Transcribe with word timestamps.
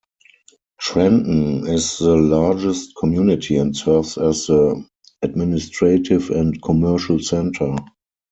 Trenton 0.79 1.67
is 1.67 1.99
the 1.99 2.15
largest 2.15 2.95
community 2.95 3.57
and 3.57 3.77
serves 3.77 4.17
as 4.17 4.47
the 4.47 4.83
administrative 5.21 6.31
and 6.31 6.59
commercial 6.63 7.19
centre. 7.19 7.75